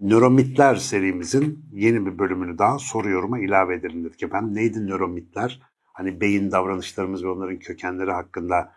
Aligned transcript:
Nöromitler 0.00 0.74
serimizin 0.74 1.66
yeni 1.72 2.06
bir 2.06 2.18
bölümünü 2.18 2.58
daha 2.58 2.78
soruyoruma 2.78 3.38
ilave 3.38 3.74
edelim 3.74 4.04
dedik 4.04 4.22
efendim. 4.22 4.54
Neydi 4.54 4.86
nöromitler? 4.86 5.60
Hani 5.94 6.20
beyin 6.20 6.50
davranışlarımız 6.52 7.24
ve 7.24 7.28
onların 7.28 7.58
kökenleri 7.58 8.10
hakkında 8.10 8.72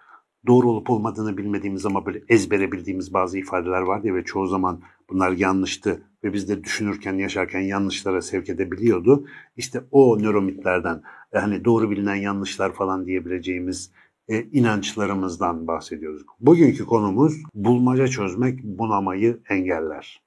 doğru 0.47 0.69
olup 0.69 0.89
olmadığını 0.89 1.37
bilmediğimiz 1.37 1.85
ama 1.85 2.05
böyle 2.05 2.21
ezbere 2.29 2.71
bildiğimiz 2.71 3.13
bazı 3.13 3.37
ifadeler 3.37 3.81
vardı 3.81 4.07
ya 4.07 4.15
ve 4.15 4.23
çoğu 4.23 4.47
zaman 4.47 4.81
bunlar 5.09 5.31
yanlıştı 5.31 6.03
ve 6.23 6.33
biz 6.33 6.49
de 6.49 6.63
düşünürken, 6.63 7.13
yaşarken 7.13 7.59
yanlışlara 7.59 8.21
sevk 8.21 8.49
edebiliyordu. 8.49 9.27
İşte 9.57 9.83
o 9.91 10.19
nöromitlerden, 10.19 11.01
e, 11.33 11.39
hani 11.39 11.65
doğru 11.65 11.91
bilinen 11.91 12.15
yanlışlar 12.15 12.73
falan 12.73 13.05
diyebileceğimiz 13.05 13.91
e, 14.27 14.43
inançlarımızdan 14.43 15.67
bahsediyoruz. 15.67 16.23
Bugünkü 16.39 16.85
konumuz 16.85 17.33
bulmaca 17.53 18.07
çözmek 18.07 18.63
bunamayı 18.63 19.39
engeller 19.49 20.26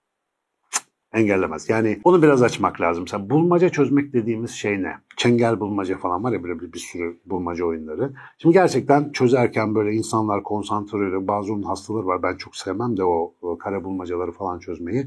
engellemez. 1.15 1.69
Yani 1.69 2.01
onu 2.05 2.23
biraz 2.23 2.43
açmak 2.43 2.81
lazım. 2.81 3.03
Mesela 3.03 3.31
bulmaca 3.31 3.69
çözmek 3.69 4.13
dediğimiz 4.13 4.51
şey 4.51 4.83
ne? 4.83 4.93
Çengel 5.17 5.61
bulmaca 5.61 5.99
falan 5.99 6.25
var 6.25 6.33
ya 6.33 6.43
böyle 6.43 6.61
bir, 6.61 6.73
bir 6.73 6.79
sürü 6.79 7.19
bulmaca 7.27 7.65
oyunları. 7.65 8.13
Şimdi 8.39 8.53
gerçekten 8.53 9.13
çözerken 9.13 9.75
böyle 9.75 9.93
insanlar 9.93 10.43
konsantre 10.43 10.97
oluyor. 10.97 11.27
Bazı 11.27 11.53
onun 11.53 11.63
hastaları 11.63 12.07
var. 12.07 12.23
Ben 12.23 12.37
çok 12.37 12.57
sevmem 12.57 12.97
de 12.97 13.05
o, 13.05 13.35
o 13.43 13.59
kare 13.59 13.85
bulmacaları 13.85 14.33
falan 14.33 14.59
çözmeyi. 14.59 15.07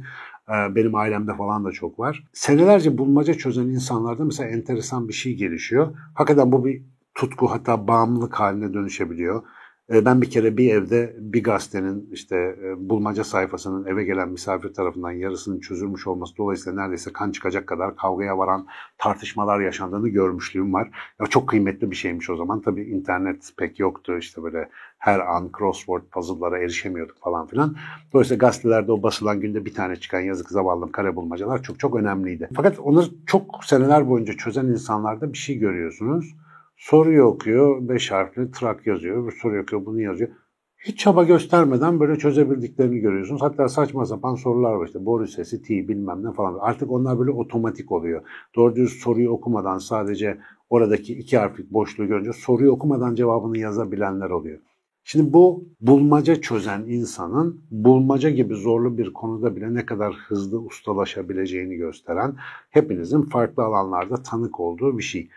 Ee, 0.49 0.75
benim 0.75 0.95
ailemde 0.95 1.35
falan 1.35 1.65
da 1.65 1.71
çok 1.71 1.99
var. 1.99 2.23
Senelerce 2.33 2.97
bulmaca 2.97 3.33
çözen 3.33 3.67
insanlarda 3.67 4.25
mesela 4.25 4.49
enteresan 4.49 5.07
bir 5.07 5.13
şey 5.13 5.35
gelişiyor. 5.35 5.95
Hakikaten 6.13 6.51
bu 6.51 6.65
bir 6.65 6.81
tutku 7.15 7.47
hatta 7.47 7.87
bağımlılık 7.87 8.39
haline 8.39 8.73
dönüşebiliyor. 8.73 9.43
E, 9.89 10.05
ben 10.05 10.21
bir 10.21 10.29
kere 10.29 10.57
bir 10.57 10.73
evde 10.73 11.15
bir 11.19 11.43
gazetenin 11.43 12.09
işte 12.11 12.35
e, 12.63 12.89
bulmaca 12.89 13.23
sayfasının 13.23 13.85
eve 13.85 14.03
gelen 14.03 14.29
misafir 14.29 14.73
tarafından 14.73 15.11
yarısının 15.11 15.59
çözülmüş 15.59 16.07
olması 16.07 16.37
dolayısıyla 16.37 16.81
neredeyse 16.81 17.13
kan 17.13 17.31
çıkacak 17.31 17.67
kadar 17.67 17.95
kavgaya 17.95 18.37
varan 18.37 18.67
tartışmalar 18.97 19.59
yaşandığını 19.59 20.09
görmüşlüğüm 20.09 20.73
var. 20.73 20.89
Ya 21.21 21.27
çok 21.27 21.49
kıymetli 21.49 21.91
bir 21.91 21.95
şeymiş 21.95 22.29
o 22.29 22.35
zaman. 22.35 22.61
Tabii 22.61 22.83
internet 22.83 23.53
pek 23.57 23.79
yoktu 23.79 24.17
işte 24.17 24.43
böyle 24.43 24.69
her 24.97 25.19
an 25.19 25.49
crossword 25.57 26.03
puzzle'lara 26.11 26.59
erişemiyorduk 26.59 27.17
falan 27.19 27.47
filan. 27.47 27.75
Dolayısıyla 28.13 28.47
gazetelerde 28.47 28.91
o 28.91 29.03
basılan 29.03 29.39
günde 29.39 29.65
bir 29.65 29.73
tane 29.73 29.95
çıkan 29.95 30.19
yazık 30.19 30.49
zavallım 30.49 30.91
kare 30.91 31.15
bulmacalar 31.15 31.63
çok 31.63 31.79
çok 31.79 31.95
önemliydi. 31.95 32.49
Fakat 32.55 32.79
onları 32.79 33.05
çok 33.25 33.65
seneler 33.65 34.09
boyunca 34.09 34.33
çözen 34.33 34.65
insanlarda 34.65 35.33
bir 35.33 35.37
şey 35.37 35.57
görüyorsunuz 35.57 36.35
Soruyu 36.83 37.23
okuyor, 37.23 37.89
beş 37.89 38.11
harfli 38.11 38.51
trak 38.51 38.87
yazıyor, 38.87 39.27
bir 39.27 39.31
soru 39.31 39.61
okuyor, 39.61 39.85
bunu 39.85 40.01
yazıyor. 40.01 40.29
Hiç 40.77 40.99
çaba 40.99 41.23
göstermeden 41.23 41.99
böyle 41.99 42.17
çözebildiklerini 42.17 42.99
görüyorsunuz. 42.99 43.41
Hatta 43.41 43.69
saçma 43.69 44.05
sapan 44.05 44.35
sorular 44.35 44.73
var 44.73 44.85
işte 44.85 45.05
boru 45.05 45.27
sesi, 45.27 45.61
t 45.61 45.87
bilmem 45.87 46.23
ne 46.23 46.33
falan. 46.33 46.57
Artık 46.61 46.91
onlar 46.91 47.19
böyle 47.19 47.31
otomatik 47.31 47.91
oluyor. 47.91 48.21
Doğru 48.55 48.75
düz 48.75 48.89
soruyu 48.89 49.29
okumadan 49.29 49.77
sadece 49.77 50.37
oradaki 50.69 51.13
iki 51.13 51.37
harflik 51.37 51.71
boşluğu 51.71 52.07
görünce 52.07 52.33
soruyu 52.33 52.71
okumadan 52.71 53.15
cevabını 53.15 53.57
yazabilenler 53.57 54.29
oluyor. 54.29 54.59
Şimdi 55.03 55.33
bu 55.33 55.65
bulmaca 55.81 56.41
çözen 56.41 56.81
insanın 56.87 57.61
bulmaca 57.71 58.29
gibi 58.29 58.55
zorlu 58.55 58.97
bir 58.97 59.13
konuda 59.13 59.55
bile 59.55 59.73
ne 59.73 59.85
kadar 59.85 60.13
hızlı 60.13 60.59
ustalaşabileceğini 60.59 61.75
gösteren 61.75 62.35
hepinizin 62.69 63.21
farklı 63.21 63.63
alanlarda 63.63 64.23
tanık 64.23 64.59
olduğu 64.59 64.97
bir 64.97 65.03
şey. 65.03 65.29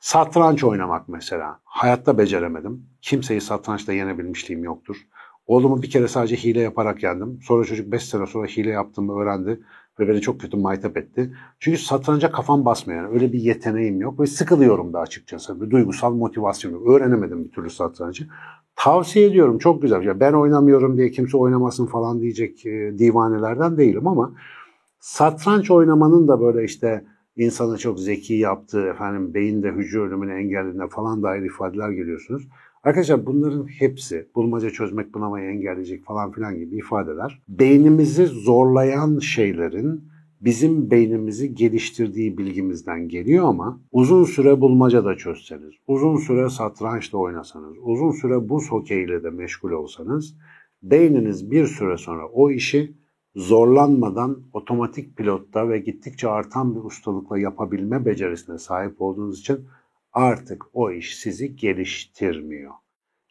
Satranç 0.00 0.64
oynamak 0.64 1.08
mesela. 1.08 1.60
Hayatta 1.64 2.18
beceremedim. 2.18 2.86
Kimseyi 3.02 3.40
satrançta 3.40 3.92
yenebilmişliğim 3.92 4.64
yoktur. 4.64 4.96
Oğlumu 5.46 5.82
bir 5.82 5.90
kere 5.90 6.08
sadece 6.08 6.36
hile 6.36 6.60
yaparak 6.60 7.02
yendim. 7.02 7.38
Sonra 7.42 7.64
çocuk 7.64 7.92
5 7.92 8.04
sene 8.04 8.26
sonra 8.26 8.46
hile 8.46 8.70
yaptığımı 8.70 9.20
öğrendi 9.20 9.60
ve 10.00 10.08
beni 10.08 10.20
çok 10.20 10.40
kötü 10.40 10.56
maytap 10.56 10.96
etti. 10.96 11.34
Çünkü 11.60 11.78
satranca 11.78 12.32
kafam 12.32 12.64
basmıyor. 12.64 13.02
Yani 13.02 13.14
öyle 13.14 13.32
bir 13.32 13.40
yeteneğim 13.40 14.00
yok 14.00 14.20
ve 14.20 14.26
sıkılıyorum 14.26 14.92
da 14.92 15.00
açıkçası. 15.00 15.60
Bir 15.60 15.70
duygusal 15.70 16.14
motivasyon 16.14 16.72
yok. 16.72 16.88
Öğrenemedim 16.88 17.44
bir 17.44 17.52
türlü 17.52 17.70
satrancı. 17.70 18.26
Tavsiye 18.76 19.26
ediyorum 19.26 19.58
çok 19.58 19.82
güzel. 19.82 20.02
Yani 20.02 20.20
ben 20.20 20.32
oynamıyorum 20.32 20.98
diye 20.98 21.10
kimse 21.10 21.36
oynamasın 21.36 21.86
falan 21.86 22.20
diyecek 22.20 22.66
e, 22.66 22.98
divanelerden 22.98 23.78
değilim 23.78 24.06
ama 24.06 24.32
satranç 25.00 25.70
oynamanın 25.70 26.28
da 26.28 26.40
böyle 26.40 26.64
işte 26.64 27.04
insanı 27.36 27.78
çok 27.78 28.00
zeki 28.00 28.34
yaptığı, 28.34 28.86
efendim 28.86 29.34
beyinde 29.34 29.72
hücre 29.72 30.00
ölümünü 30.00 30.32
engellediğine 30.32 30.88
falan 30.88 31.22
dair 31.22 31.42
ifadeler 31.42 31.90
geliyorsunuz. 31.90 32.48
Arkadaşlar 32.84 33.26
bunların 33.26 33.66
hepsi 33.66 34.28
bulmaca 34.34 34.70
çözmek 34.70 35.14
bunamayı 35.14 35.50
engelleyecek 35.50 36.04
falan 36.04 36.32
filan 36.32 36.58
gibi 36.58 36.76
ifadeler. 36.76 37.42
Beynimizi 37.48 38.26
zorlayan 38.26 39.18
şeylerin 39.18 40.04
bizim 40.40 40.90
beynimizi 40.90 41.54
geliştirdiği 41.54 42.38
bilgimizden 42.38 43.08
geliyor 43.08 43.48
ama 43.48 43.80
uzun 43.92 44.24
süre 44.24 44.60
bulmaca 44.60 45.04
da 45.04 45.16
çözseniz, 45.16 45.74
uzun 45.86 46.16
süre 46.16 46.48
satrançla 46.48 47.18
oynasanız, 47.18 47.74
uzun 47.82 48.10
süre 48.10 48.48
buz 48.48 48.70
hokeyiyle 48.70 49.22
de 49.22 49.30
meşgul 49.30 49.70
olsanız 49.70 50.34
beyniniz 50.82 51.50
bir 51.50 51.66
süre 51.66 51.96
sonra 51.96 52.28
o 52.28 52.50
işi 52.50 52.92
zorlanmadan 53.36 54.42
otomatik 54.52 55.16
pilotta 55.16 55.68
ve 55.68 55.78
gittikçe 55.78 56.28
artan 56.28 56.76
bir 56.76 56.80
ustalıkla 56.80 57.38
yapabilme 57.38 58.04
becerisine 58.04 58.58
sahip 58.58 59.02
olduğunuz 59.02 59.40
için 59.40 59.66
artık 60.12 60.64
o 60.72 60.90
iş 60.90 61.16
sizi 61.16 61.56
geliştirmiyor. 61.56 62.72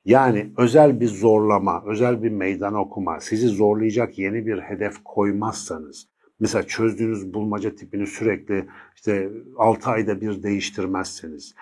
Yani 0.05 0.51
özel 0.57 0.99
bir 0.99 1.07
zorlama, 1.07 1.83
özel 1.85 2.23
bir 2.23 2.29
meydan 2.29 2.73
okuma, 2.73 3.19
sizi 3.19 3.47
zorlayacak 3.47 4.17
yeni 4.17 4.45
bir 4.45 4.59
hedef 4.59 5.03
koymazsanız, 5.03 6.07
mesela 6.39 6.67
çözdüğünüz 6.67 7.33
bulmaca 7.33 7.75
tipini 7.75 8.07
sürekli 8.07 8.67
işte 8.95 9.29
6 9.57 9.89
ayda 9.89 10.21
bir 10.21 10.43
değiştirmezseniz, 10.43 11.55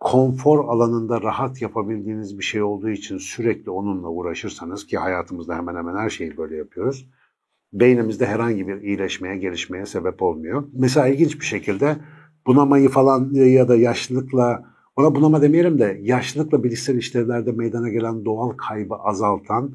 konfor 0.00 0.64
alanında 0.64 1.22
rahat 1.22 1.62
yapabildiğiniz 1.62 2.38
bir 2.38 2.44
şey 2.44 2.62
olduğu 2.62 2.90
için 2.90 3.18
sürekli 3.18 3.70
onunla 3.70 4.08
uğraşırsanız 4.08 4.86
ki 4.86 4.98
hayatımızda 4.98 5.56
hemen 5.56 5.76
hemen 5.76 5.96
her 5.96 6.10
şeyi 6.10 6.36
böyle 6.36 6.56
yapıyoruz 6.56 7.06
beynimizde 7.72 8.26
herhangi 8.26 8.68
bir 8.68 8.80
iyileşmeye, 8.80 9.36
gelişmeye 9.36 9.86
sebep 9.86 10.22
olmuyor. 10.22 10.64
Mesela 10.72 11.08
ilginç 11.08 11.40
bir 11.40 11.44
şekilde 11.44 11.96
bunamayı 12.46 12.88
falan 12.88 13.34
ya 13.34 13.68
da 13.68 13.76
yaşlılıkla, 13.76 14.64
ona 14.96 15.14
bunama 15.14 15.42
demeyelim 15.42 15.78
de 15.78 15.98
yaşlılıkla 16.02 16.64
bilişsel 16.64 16.96
işlevlerde 16.96 17.52
meydana 17.52 17.88
gelen 17.88 18.24
doğal 18.24 18.50
kaybı 18.50 18.94
azaltan 18.94 19.74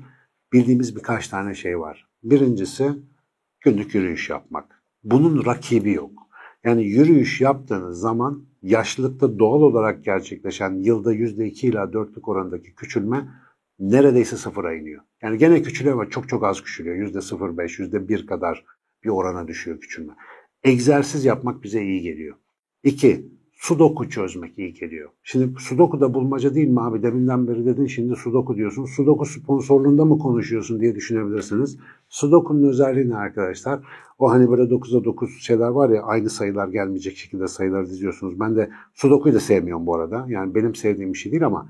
bildiğimiz 0.54 0.96
birkaç 0.96 1.28
tane 1.28 1.56
şey 1.56 1.80
var. 1.80 2.08
Birincisi 2.24 2.92
günlük 3.62 3.96
yürüyüş 3.96 4.30
yapmak. 4.30 4.84
Bunun 5.04 5.46
rakibi 5.46 5.92
yok. 5.92 6.12
Yani 6.64 6.86
yürüyüş 6.86 7.42
yaptığınız 7.42 8.00
zaman 8.00 8.46
yaşlılıkta 8.64 9.40
doğal 9.40 9.62
olarak 9.62 10.04
gerçekleşen 10.04 10.74
yılda 10.74 11.14
%2 11.14 11.68
ila 11.68 11.84
4'lük 11.84 12.32
orandaki 12.32 12.76
küçülme 12.76 13.28
neredeyse 13.80 14.38
sıfıra 14.38 14.74
iniyor. 14.74 15.02
Yani 15.22 15.38
gene 15.38 15.62
küçülüyor 15.62 15.96
ama 15.96 16.10
çok 16.10 16.30
çok 16.30 16.44
az 16.44 16.64
küçülüyor. 16.64 16.96
Yüzde 16.96 17.18
0,5, 17.18 17.82
yüzde 17.82 18.08
1 18.08 18.28
kadar 18.28 18.66
bir 19.04 19.10
orana 19.10 19.48
düşüyor 19.48 19.80
küçülme. 19.80 20.14
Egzersiz 20.64 21.26
yapmak 21.26 21.64
bize 21.64 21.84
iyi 21.84 22.02
geliyor. 22.02 22.36
İki, 22.84 23.26
sudoku 23.54 24.10
çözmek 24.10 24.60
iyi 24.60 24.74
geliyor. 24.74 25.10
Şimdi 25.24 25.60
sudoku 25.60 26.02
da 26.02 26.14
bulmaca 26.14 26.56
değil 26.56 26.68
mi 26.68 26.82
abi? 26.82 27.04
Deminden 27.04 27.48
beri 27.48 27.66
dedin 27.66 27.86
şimdi 27.86 28.16
sudoku 28.16 28.56
diyorsun. 28.56 28.86
Sudoku 28.86 29.26
sponsorluğunda 29.26 30.06
mı 30.06 30.20
konuşuyorsun 30.20 30.80
diye 30.80 30.96
düşünebilirsiniz. 30.96 31.78
Sudoku'nun 32.10 32.68
özelliği 32.68 33.10
ne 33.10 33.18
arkadaşlar? 33.18 33.80
O 34.20 34.32
hani 34.32 34.52
böyle 34.52 34.62
9'a 34.62 35.04
9 35.04 35.42
şeyler 35.42 35.68
var 35.68 35.90
ya 35.90 36.04
aynı 36.04 36.30
sayılar 36.30 36.68
gelmeyecek 36.68 37.18
şekilde 37.18 37.48
sayılar 37.48 37.86
diziyorsunuz. 37.86 38.40
Ben 38.40 38.56
de 38.56 38.70
sudoku'yu 38.94 39.36
da 39.36 39.40
sevmiyorum 39.40 39.86
bu 39.86 39.96
arada. 39.96 40.26
Yani 40.30 40.56
benim 40.56 40.76
sevdiğim 40.76 41.14
bir 41.14 41.18
şey 41.18 41.32
değil 41.32 41.46
ama 41.46 41.70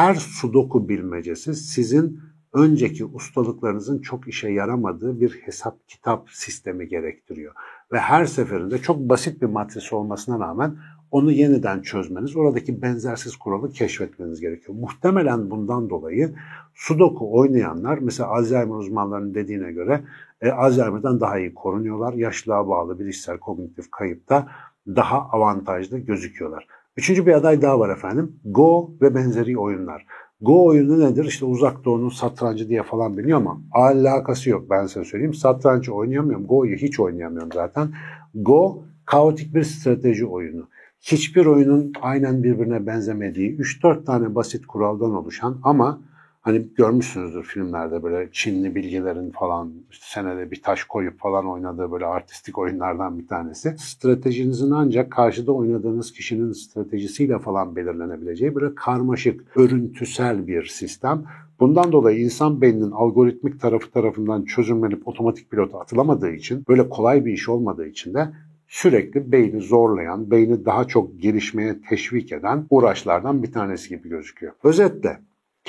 her 0.00 0.14
sudoku 0.14 0.88
bilmecesi 0.88 1.54
sizin 1.54 2.20
önceki 2.52 3.04
ustalıklarınızın 3.04 3.98
çok 3.98 4.28
işe 4.28 4.48
yaramadığı 4.48 5.20
bir 5.20 5.30
hesap 5.30 5.88
kitap 5.88 6.30
sistemi 6.30 6.88
gerektiriyor. 6.88 7.54
Ve 7.92 7.98
her 7.98 8.24
seferinde 8.24 8.78
çok 8.78 8.98
basit 8.98 9.42
bir 9.42 9.46
matris 9.46 9.92
olmasına 9.92 10.40
rağmen 10.46 10.76
onu 11.10 11.32
yeniden 11.32 11.82
çözmeniz, 11.82 12.36
oradaki 12.36 12.82
benzersiz 12.82 13.36
kuralı 13.36 13.72
keşfetmeniz 13.72 14.40
gerekiyor. 14.40 14.78
Muhtemelen 14.80 15.50
bundan 15.50 15.90
dolayı 15.90 16.34
Sudoku 16.74 17.38
oynayanlar, 17.38 17.98
mesela 17.98 18.28
Alzheimer 18.28 18.74
uzmanlarının 18.74 19.34
dediğine 19.34 19.72
göre 19.72 20.00
e, 20.40 20.50
Alzheimer'dan 20.50 21.20
daha 21.20 21.38
iyi 21.38 21.54
korunuyorlar. 21.54 22.12
Yaşlılığa 22.12 22.68
bağlı 22.68 22.98
bilişsel 22.98 23.38
kognitif 23.38 23.90
kayıpta 23.90 24.48
daha 24.86 25.18
avantajlı 25.18 25.98
gözüküyorlar. 25.98 26.66
Üçüncü 26.96 27.26
bir 27.26 27.32
aday 27.32 27.62
daha 27.62 27.80
var 27.80 27.90
efendim. 27.90 28.40
Go 28.44 28.90
ve 29.00 29.14
benzeri 29.14 29.58
oyunlar. 29.58 30.06
Go 30.40 30.64
oyunu 30.64 31.00
nedir? 31.00 31.24
İşte 31.24 31.44
uzak 31.44 31.84
doğunun 31.84 32.08
satrancı 32.08 32.68
diye 32.68 32.82
falan 32.82 33.18
biliyor 33.18 33.38
ama 33.38 33.60
alakası 33.72 34.50
yok 34.50 34.70
ben 34.70 34.86
size 34.86 35.04
söyleyeyim. 35.04 35.34
Satrancı 35.34 35.94
oynayamıyorum. 35.94 36.46
Go'yu 36.46 36.76
hiç 36.76 37.00
oynayamıyorum 37.00 37.52
zaten. 37.54 37.88
Go 38.34 38.82
kaotik 39.06 39.54
bir 39.54 39.62
strateji 39.62 40.26
oyunu. 40.26 40.68
Hiçbir 41.00 41.46
oyunun 41.46 41.92
aynen 42.02 42.42
birbirine 42.42 42.86
benzemediği 42.86 43.56
3-4 43.56 44.04
tane 44.04 44.34
basit 44.34 44.66
kuraldan 44.66 45.14
oluşan 45.14 45.58
ama 45.62 46.00
Hani 46.40 46.66
görmüşsünüzdür 46.76 47.44
filmlerde 47.44 48.02
böyle 48.02 48.28
Çinli 48.32 48.74
bilgilerin 48.74 49.30
falan 49.30 49.72
işte 49.90 50.04
senede 50.08 50.50
bir 50.50 50.62
taş 50.62 50.84
koyup 50.84 51.18
falan 51.18 51.48
oynadığı 51.48 51.92
böyle 51.92 52.06
artistik 52.06 52.58
oyunlardan 52.58 53.18
bir 53.18 53.28
tanesi. 53.28 53.74
Stratejinizin 53.78 54.70
ancak 54.70 55.12
karşıda 55.12 55.52
oynadığınız 55.52 56.12
kişinin 56.12 56.52
stratejisiyle 56.52 57.38
falan 57.38 57.76
belirlenebileceği 57.76 58.54
böyle 58.54 58.74
karmaşık, 58.74 59.56
örüntüsel 59.56 60.46
bir 60.46 60.66
sistem. 60.66 61.24
Bundan 61.60 61.92
dolayı 61.92 62.20
insan 62.20 62.60
beyninin 62.60 62.90
algoritmik 62.90 63.60
tarafı 63.60 63.90
tarafından 63.90 64.44
çözümlenip 64.44 65.08
otomatik 65.08 65.50
pilota 65.50 65.80
atılamadığı 65.80 66.30
için, 66.30 66.64
böyle 66.68 66.88
kolay 66.88 67.24
bir 67.24 67.32
iş 67.32 67.48
olmadığı 67.48 67.86
için 67.86 68.14
de 68.14 68.28
sürekli 68.68 69.32
beyni 69.32 69.60
zorlayan, 69.60 70.30
beyni 70.30 70.64
daha 70.64 70.84
çok 70.84 71.22
gelişmeye 71.22 71.80
teşvik 71.88 72.32
eden 72.32 72.66
uğraşlardan 72.70 73.42
bir 73.42 73.52
tanesi 73.52 73.88
gibi 73.88 74.08
gözüküyor. 74.08 74.52
Özetle 74.64 75.18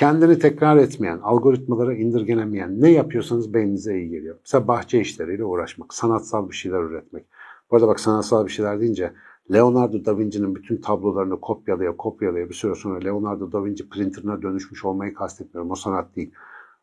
Kendini 0.02 0.38
tekrar 0.38 0.76
etmeyen, 0.76 1.18
algoritmalara 1.18 1.94
indirgenemeyen 1.94 2.80
ne 2.80 2.90
yapıyorsanız 2.90 3.54
beyninize 3.54 3.98
iyi 3.98 4.10
geliyor. 4.10 4.36
Mesela 4.44 4.68
bahçe 4.68 5.00
işleriyle 5.00 5.44
uğraşmak, 5.44 5.94
sanatsal 5.94 6.50
bir 6.50 6.54
şeyler 6.54 6.80
üretmek. 6.80 7.24
Bu 7.70 7.76
arada 7.76 7.88
bak 7.88 8.00
sanatsal 8.00 8.46
bir 8.46 8.50
şeyler 8.50 8.80
deyince 8.80 9.12
Leonardo 9.52 10.04
da 10.04 10.18
Vinci'nin 10.18 10.54
bütün 10.54 10.76
tablolarını 10.76 11.40
kopyalaya 11.40 11.96
kopyalaya 11.96 12.48
bir 12.48 12.54
süre 12.54 12.74
sonra 12.74 13.00
Leonardo 13.00 13.52
da 13.52 13.64
Vinci 13.64 13.88
printerına 13.88 14.42
dönüşmüş 14.42 14.84
olmayı 14.84 15.14
kastetmiyorum. 15.14 15.70
O 15.70 15.74
sanat 15.74 16.16
değil. 16.16 16.30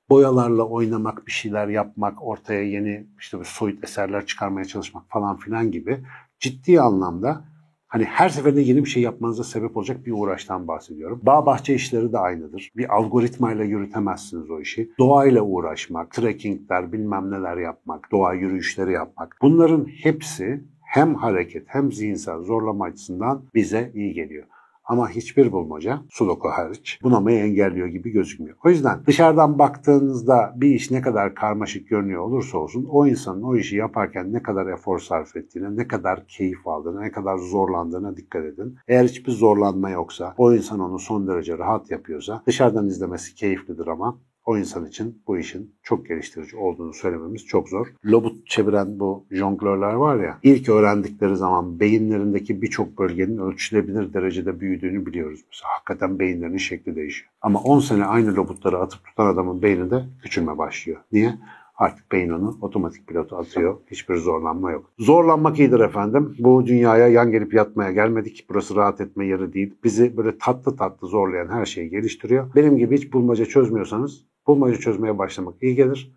Boyalarla 0.09 0.63
oynamak, 0.63 1.27
bir 1.27 1.31
şeyler 1.31 1.67
yapmak, 1.67 2.23
ortaya 2.23 2.63
yeni 2.63 3.07
işte 3.19 3.39
bir 3.39 3.45
soyut 3.45 3.83
eserler 3.83 4.25
çıkarmaya 4.25 4.65
çalışmak 4.65 5.03
falan 5.09 5.37
filan 5.37 5.71
gibi 5.71 6.03
ciddi 6.39 6.81
anlamda 6.81 7.43
Hani 7.89 8.03
her 8.03 8.29
seferinde 8.29 8.61
yeni 8.61 8.83
bir 8.85 8.89
şey 8.89 9.03
yapmanıza 9.03 9.43
sebep 9.43 9.77
olacak 9.77 10.05
bir 10.05 10.11
uğraştan 10.11 10.67
bahsediyorum. 10.67 11.19
Bağ 11.23 11.45
bahçe 11.45 11.75
işleri 11.75 12.13
de 12.13 12.17
aynıdır. 12.17 12.71
Bir 12.77 12.95
algoritmayla 12.95 13.63
yürütemezsiniz 13.63 14.49
o 14.49 14.59
işi. 14.59 14.89
Doğayla 14.99 15.41
uğraşmak, 15.41 16.11
trekkingler, 16.11 16.91
bilmem 16.91 17.31
neler 17.31 17.57
yapmak, 17.57 18.11
doğa 18.11 18.33
yürüyüşleri 18.33 18.91
yapmak. 18.91 19.37
Bunların 19.41 19.85
hepsi 19.85 20.63
hem 20.81 21.15
hareket 21.15 21.63
hem 21.67 21.91
zihinsel 21.91 22.39
zorlama 22.39 22.85
açısından 22.85 23.43
bize 23.55 23.91
iyi 23.93 24.13
geliyor. 24.13 24.45
Ama 24.89 25.09
hiçbir 25.09 25.51
bulmaca 25.51 26.01
Sudoku 26.09 26.47
hariç 26.49 26.99
bunamayı 27.03 27.39
engelliyor 27.39 27.87
gibi 27.87 28.09
gözükmüyor. 28.09 28.57
O 28.65 28.69
yüzden 28.69 28.99
dışarıdan 29.07 29.59
baktığınızda 29.59 30.53
bir 30.55 30.69
iş 30.69 30.91
ne 30.91 31.01
kadar 31.01 31.35
karmaşık 31.35 31.89
görünüyor 31.89 32.21
olursa 32.21 32.57
olsun 32.57 32.87
o 32.89 33.07
insanın 33.07 33.41
o 33.41 33.55
işi 33.55 33.75
yaparken 33.75 34.33
ne 34.33 34.43
kadar 34.43 34.67
efor 34.67 34.99
sarf 34.99 35.35
ettiğine, 35.35 35.77
ne 35.77 35.87
kadar 35.87 36.27
keyif 36.27 36.67
aldığına, 36.67 37.01
ne 37.01 37.11
kadar 37.11 37.37
zorlandığına 37.37 38.17
dikkat 38.17 38.45
edin. 38.45 38.75
Eğer 38.87 39.03
hiçbir 39.03 39.31
zorlanma 39.31 39.89
yoksa, 39.89 40.33
o 40.37 40.53
insan 40.53 40.79
onu 40.79 40.99
son 40.99 41.27
derece 41.27 41.57
rahat 41.57 41.91
yapıyorsa 41.91 42.43
dışarıdan 42.47 42.87
izlemesi 42.87 43.35
keyiflidir 43.35 43.87
ama 43.87 44.19
o 44.45 44.57
insan 44.57 44.85
için 44.85 45.21
bu 45.27 45.37
işin 45.37 45.75
çok 45.83 46.07
geliştirici 46.07 46.57
olduğunu 46.57 46.93
söylememiz 46.93 47.45
çok 47.45 47.69
zor. 47.69 47.87
Lobut 48.05 48.47
çeviren 48.47 48.99
bu 48.99 49.25
jonglörler 49.31 49.93
var 49.93 50.23
ya, 50.23 50.39
ilk 50.43 50.69
öğrendikleri 50.69 51.35
zaman 51.35 51.79
beyinlerindeki 51.79 52.61
birçok 52.61 52.97
bölgenin 52.97 53.37
ölçülebilir 53.37 54.13
derecede 54.13 54.59
büyüdüğünü 54.59 55.05
biliyoruz. 55.05 55.39
Mesela 55.51 55.69
hakikaten 55.77 56.19
beyinlerinin 56.19 56.57
şekli 56.57 56.95
değişiyor. 56.95 57.31
Ama 57.41 57.59
10 57.59 57.79
sene 57.79 58.05
aynı 58.05 58.35
lobutları 58.35 58.77
atıp 58.77 59.05
tutan 59.05 59.25
adamın 59.25 59.61
beyninde 59.61 60.03
küçülme 60.23 60.57
başlıyor. 60.57 60.97
Niye? 61.11 61.35
Artık 61.79 62.11
beyin 62.11 62.29
onu 62.29 62.57
otomatik 62.61 63.07
pilotu 63.07 63.35
atıyor. 63.37 63.77
Hiçbir 63.91 64.15
zorlanma 64.15 64.71
yok. 64.71 64.91
Zorlanmak 64.99 65.59
iyidir 65.59 65.79
efendim. 65.79 66.35
Bu 66.39 66.65
dünyaya 66.65 67.07
yan 67.07 67.31
gelip 67.31 67.53
yatmaya 67.53 67.91
gelmedik. 67.91 68.45
Burası 68.49 68.75
rahat 68.75 69.01
etme 69.01 69.25
yeri 69.25 69.53
değil. 69.53 69.73
Bizi 69.83 70.17
böyle 70.17 70.37
tatlı 70.37 70.75
tatlı 70.75 71.07
zorlayan 71.07 71.47
her 71.47 71.65
şeyi 71.65 71.89
geliştiriyor. 71.89 72.55
Benim 72.55 72.77
gibi 72.77 72.97
hiç 72.97 73.13
bulmaca 73.13 73.45
çözmüyorsanız 73.45 74.25
bulmaca 74.49 74.79
çözmeye 74.79 75.17
başlamak 75.17 75.63
iyi 75.63 75.75
gelir. 75.75 76.13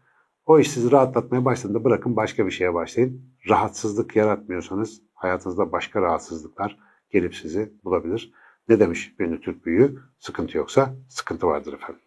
O 0.47 0.59
iş 0.59 0.71
sizi 0.71 0.93
rahatlatmaya 0.93 1.45
başladığında 1.45 1.85
bırakın 1.85 2.17
başka 2.17 2.47
bir 2.47 2.51
şeye 2.51 2.75
başlayın. 2.75 3.23
Rahatsızlık 3.49 4.17
yaratmıyorsanız 4.17 5.03
hayatınızda 5.15 5.73
başka 5.73 6.03
rahatsızlıklar 6.03 6.79
gelip 7.11 7.35
sizi 7.35 7.73
bulabilir. 7.85 8.33
Ne 8.69 8.81
demiş 8.81 9.19
bir 9.19 9.41
Türk 9.41 9.67
büyüğü? 9.67 9.99
Sıkıntı 10.19 10.57
yoksa 10.57 10.95
sıkıntı 11.09 11.47
vardır 11.47 11.73
efendim. 11.73 12.03